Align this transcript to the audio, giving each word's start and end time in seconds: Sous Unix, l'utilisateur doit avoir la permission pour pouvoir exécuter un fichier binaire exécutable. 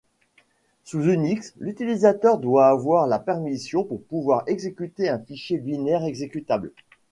Sous 0.83 1.03
Unix, 1.03 1.53
l'utilisateur 1.59 2.39
doit 2.39 2.69
avoir 2.69 3.05
la 3.05 3.19
permission 3.19 3.83
pour 3.83 4.01
pouvoir 4.03 4.41
exécuter 4.47 5.09
un 5.09 5.19
fichier 5.19 5.59
binaire 5.59 6.05
exécutable. 6.05 6.71